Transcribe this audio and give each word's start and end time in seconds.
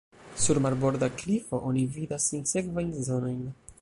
Sur 0.43 0.59
marborda 0.65 1.09
klifo 1.19 1.59
oni 1.73 1.83
vidas 1.99 2.27
sinsekvajn 2.33 2.91
zonojn. 3.11 3.45